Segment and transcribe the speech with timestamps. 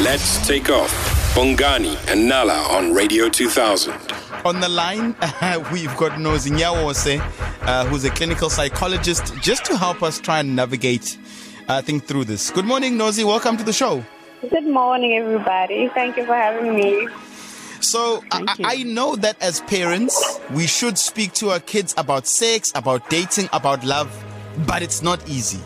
[0.00, 0.92] Let's take off.
[1.34, 3.92] Bongani and Nala on Radio 2000.
[4.44, 5.16] On the line,
[5.72, 7.18] we've got Nozi Nyawose,
[7.62, 11.18] uh, who's a clinical psychologist, just to help us try and navigate,
[11.66, 12.52] uh, think through this.
[12.52, 13.24] Good morning, Nozi.
[13.24, 14.04] Welcome to the show.
[14.48, 15.88] Good morning, everybody.
[15.88, 17.08] Thank you for having me.
[17.80, 22.70] So I, I know that as parents, we should speak to our kids about sex,
[22.76, 24.08] about dating, about love,
[24.64, 25.58] but it's not easy.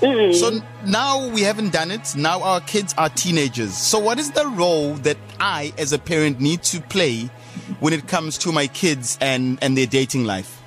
[0.00, 0.34] Mm.
[0.34, 2.16] So now we haven't done it.
[2.16, 3.76] Now our kids are teenagers.
[3.76, 7.30] So what is the role that I, as a parent, need to play
[7.80, 10.60] when it comes to my kids and, and their dating life?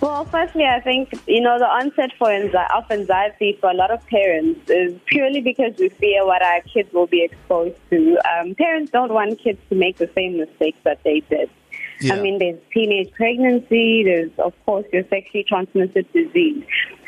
[0.00, 4.04] Well, firstly, I think, you know, the onset for of anxiety for a lot of
[4.06, 8.18] parents is purely because we fear what our kids will be exposed to.
[8.32, 11.50] Um, parents don't want kids to make the same mistakes that they did.
[12.00, 12.14] Yeah.
[12.14, 16.64] I mean, there's teenage pregnancy, there's, of course, your sexually transmitted disease.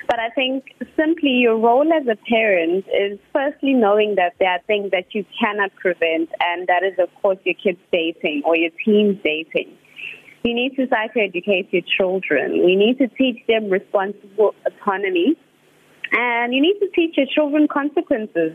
[0.09, 0.65] But I think
[0.97, 5.25] simply your role as a parent is firstly knowing that there are things that you
[5.41, 9.73] cannot prevent, and that is, of course, your kids dating or your teens dating.
[10.45, 12.65] You need to psychoeducate your children.
[12.65, 15.37] We need to teach them responsible autonomy.
[16.11, 18.53] And you need to teach your children consequences.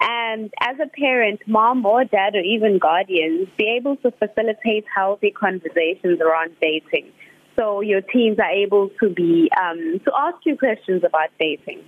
[0.00, 5.30] And as a parent, mom or dad or even guardians, be able to facilitate healthy
[5.30, 7.10] conversations around dating.
[7.56, 11.84] So your teens are able to be um, to ask you questions about dating.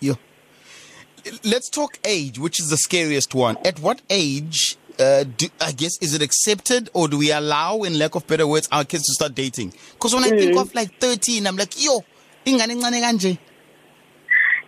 [0.00, 0.14] Yeah.
[1.44, 3.56] Let's talk age, which is the scariest one.
[3.64, 7.98] At what age, uh, do, I guess, is it accepted or do we allow, in
[7.98, 9.72] lack of better words, our kids to start dating?
[9.92, 12.04] Because when I think of like 13, I'm like, yo,
[12.44, 13.38] ingane ncane kanje.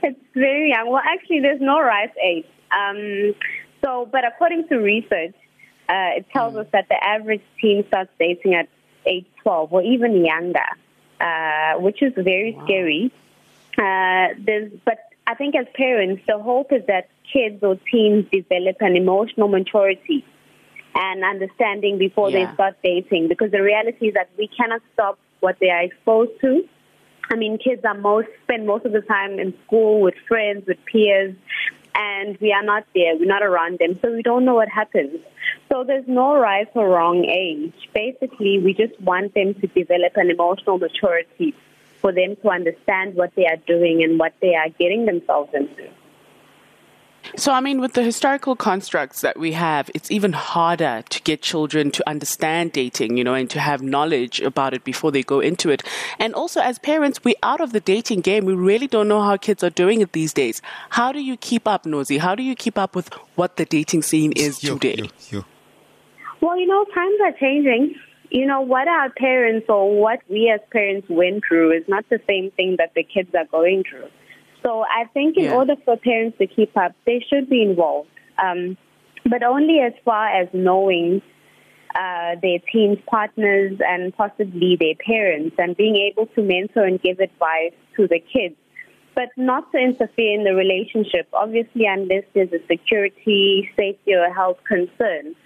[0.03, 0.91] It's very young.
[0.91, 2.47] Well, actually, there's no right age.
[2.71, 3.35] Um,
[3.85, 5.35] so, but according to research,
[5.89, 8.69] uh, it tells us that the average teen starts dating at
[9.07, 10.69] age 12 or even younger,
[11.21, 13.13] uh, which is very scary.
[13.79, 18.77] Uh, there's, but I think as parents, the hope is that kids or teens develop
[18.81, 20.25] an emotional maturity
[20.95, 22.47] and understanding before Yeah.
[22.47, 26.33] they start dating because the reality is that we cannot stop what they are exposed
[26.41, 26.67] to.
[27.31, 30.79] I mean, kids are most spend most of the time in school with friends, with
[30.87, 31.35] peers,
[31.97, 33.17] and we are not there.
[33.17, 35.19] We're not around them, so we don't know what happens.
[35.73, 37.75] So there's no right or wrong age.
[37.95, 41.55] Basically, we just want them to develop an emotional maturity
[42.01, 45.89] for them to understand what they are doing and what they are getting themselves into.
[47.35, 51.43] So, I mean, with the historical constructs that we have, it's even harder to get
[51.43, 55.41] children to understand dating, you know, and to have knowledge about it before they go
[55.41, 55.83] into it.
[56.19, 58.45] And also, as parents, we're out of the dating game.
[58.45, 60.63] We really don't know how kids are doing it these days.
[60.91, 62.19] How do you keep up, Nozi?
[62.19, 64.97] How do you keep up with what the dating scene is Yo, today?
[65.31, 65.45] yo, yo.
[66.41, 67.95] Well, you know, times are changing.
[68.31, 72.21] You know, what our parents or what we as parents went through is not the
[72.27, 74.09] same thing that the kids are going through.
[74.67, 75.55] So I think in Yeah.
[75.55, 78.11] order for parents to keep up, they should be involved,
[78.43, 78.77] um,
[79.25, 81.23] but only as far as knowing
[81.95, 87.21] uh, their teens' partners and possibly their parents and being able to mentor and give
[87.21, 88.57] advice to the kids,
[89.15, 94.59] but not to interfere in the relationship, obviously, unless there's a security, safety, or health
[94.67, 95.37] concern.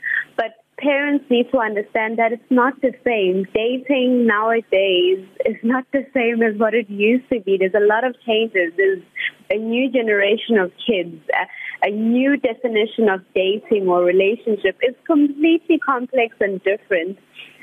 [0.80, 3.46] Parents need to understand that it's not the same.
[3.52, 7.58] Dating nowadays is not the same as what it used to be.
[7.58, 8.72] There's a lot of changes.
[8.78, 9.02] There's
[9.50, 14.78] a new generation of kids, a, a new definition of dating or relationship.
[14.80, 17.18] It's completely complex and different.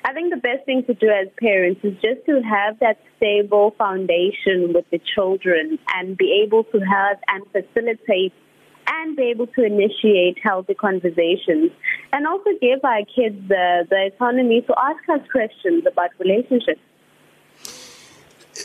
[0.05, 3.73] I think the best thing to do as parents is just to have that stable
[3.79, 8.33] foundation with the children and be able to have and facilitate
[8.87, 11.71] and be able to initiate healthy conversations
[12.13, 16.79] and also give our kids the, the autonomy to ask us questions about relationships.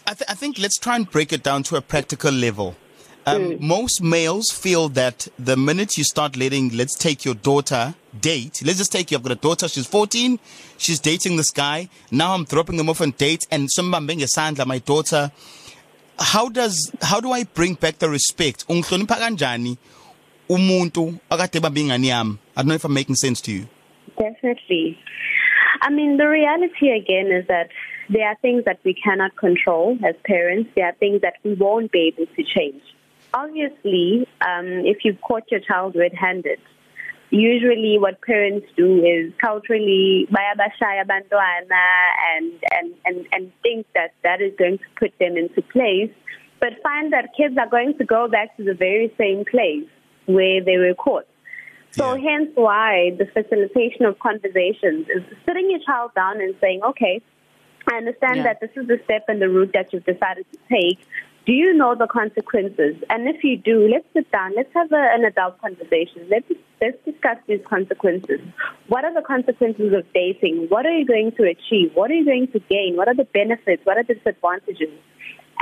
[0.07, 2.77] I, th- I think let's try and break it down to a practical level.
[3.25, 8.63] Um, Most males feel that the minute you start letting, let's take your daughter date.
[8.65, 9.17] Let's just take you.
[9.17, 9.69] I've got a daughter.
[9.69, 10.41] She's 14.
[10.77, 11.89] She's dating this guy.
[12.11, 15.31] Now I'm dropping them off on dates, and somebody being a sandla, my daughter.
[16.19, 18.65] How does how do I bring back the respect?
[20.53, 22.39] Umuntu akade ebambe ingane yami?
[22.55, 23.65] I don't know if I'm making sense to you.
[24.19, 24.99] Definitely.
[25.81, 27.71] I mean, the reality again is that
[28.11, 30.69] there are things that we cannot control as parents.
[30.77, 32.83] There are things that we won't be able to change.
[33.33, 36.61] Obviously, um, if you've caught your child red-handed,
[37.31, 41.87] usually what parents do is culturally bayabashaya abantwana
[42.37, 46.13] and, and, and, and think that that is going to put them into place,
[46.61, 49.89] but find that kids are going to go back to the very same place
[50.27, 51.27] where they were caught.
[51.99, 52.31] So Yeah.
[52.31, 57.21] hence why the facilitation of conversations is sitting your child down and saying, okay,
[57.91, 58.45] I understand Yeah.
[58.45, 60.99] that this is the step and the route that you've decided to take,
[61.45, 62.95] Do you know the consequences?
[63.11, 64.53] And if you do, let's sit down.
[64.55, 66.29] Let's have a, an adult conversation.
[66.31, 66.47] Let's
[66.81, 68.39] let's discuss these consequences.
[68.87, 70.67] What are the consequences of dating?
[70.69, 71.91] What are you going to achieve?
[71.95, 72.95] What are you going to gain?
[72.97, 73.85] What are the benefits?
[73.85, 74.91] What are the disadvantages?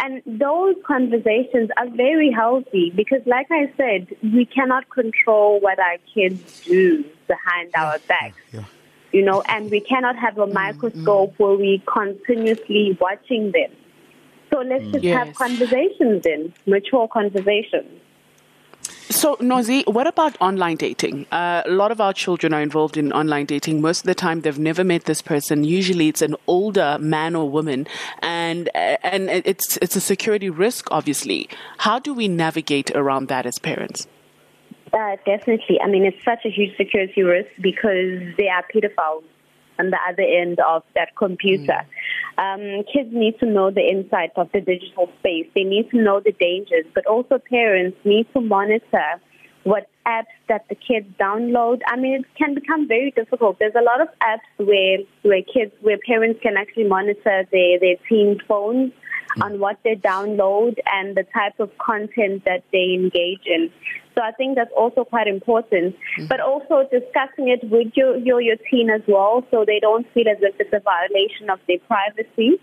[0.02, 5.99] And those conversations are very healthy because, like I said, we cannot control what our
[6.14, 8.38] kids do behind our backs.
[8.50, 8.64] Yeah.
[9.12, 11.43] You know, and we cannot have a mm, microscope mm-hmm.
[11.43, 13.70] where we continuously watching them.
[14.50, 15.19] So let's just yes.
[15.19, 18.00] have conversations then, mature conversations.
[19.20, 21.26] So, Nozi, what about online dating?
[21.31, 23.82] Uh, a lot of our children are involved in online dating.
[23.82, 25.62] Most of the time, they've never met this person.
[25.62, 27.87] Usually, it's an older man or woman,
[28.22, 30.90] and uh, and it's it's a security risk.
[30.90, 34.06] Obviously, how do we navigate around that as parents?
[34.90, 35.78] Uh, definitely.
[35.82, 39.25] I mean, it's such a huge security risk because there are pedophiles
[39.78, 41.67] on the other end of that computer.
[41.67, 41.87] Mm.
[42.40, 45.46] Um, kids need to know the insights of the digital space.
[45.54, 49.20] They need to know the dangers, but also parents need to monitor
[49.64, 51.81] what apps that the kids download.
[51.87, 53.58] I mean, it can become very difficult.
[53.58, 57.96] There's a lot of apps where where kids, where parents can actually monitor their their
[58.08, 58.93] teen phones
[59.43, 63.70] on what they download and the type of content that they engage in.
[64.20, 65.96] So I think that's also quite important.
[65.96, 66.26] Mm-hmm.
[66.26, 70.28] But also discussing it with your, your, your teen as well so they don't feel
[70.28, 72.61] as if it's a violation of their privacy.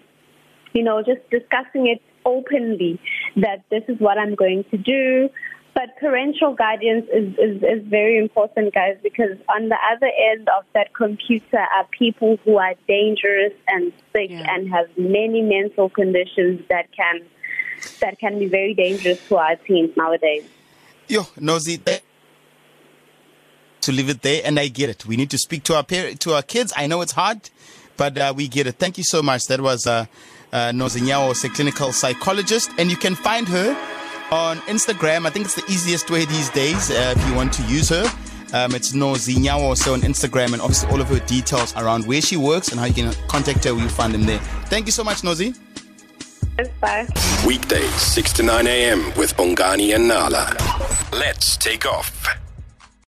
[0.74, 3.00] You know, just discussing it openly
[3.38, 5.30] that this is what I'm going to do.
[5.74, 10.64] But parental guidance is, is, is very important, guys, because on the other end of
[10.74, 14.54] that computer are people who are dangerous and sick yeah.
[14.54, 17.22] and have many mental conditions that can
[18.02, 20.50] that can be very dangerous to our teens nowadays.
[21.08, 21.80] Yo, Nozi,
[23.80, 25.06] to leave it there, and I get it.
[25.06, 26.74] We need to speak to our parents, to our kids.
[26.76, 27.50] I know it's hard,
[27.96, 28.76] but uh, we get it.
[28.78, 29.48] Thank you so much.
[29.48, 30.06] That was uh,
[30.52, 33.70] uh, Nozinyawo, a clinical psychologist, and you can find her
[34.32, 35.26] on Instagram.
[35.26, 38.04] I think it's the easiest way these days uh, if you want to use her.
[38.54, 42.36] Um, it's Nozinyawo, so on Instagram, and obviously all of her details around where she
[42.36, 43.72] works and how you can contact her.
[43.72, 44.40] You'll find them there.
[44.66, 45.58] Thank you so much, Nozi.
[46.82, 47.08] Bye.
[47.46, 49.14] Weekdays, 6 to 9 a.m.
[49.16, 50.56] with Bongani and Nala.
[51.14, 52.37] Let's take off.